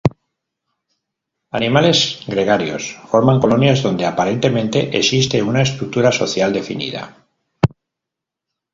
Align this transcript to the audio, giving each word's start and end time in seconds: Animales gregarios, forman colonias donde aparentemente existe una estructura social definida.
Animales 1.59 2.21
gregarios, 2.25 2.97
forman 3.11 3.39
colonias 3.39 3.83
donde 3.83 4.07
aparentemente 4.07 4.97
existe 4.97 5.43
una 5.43 5.61
estructura 5.61 6.11
social 6.11 6.51
definida. 6.51 7.15